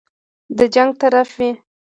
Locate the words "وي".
1.37-1.51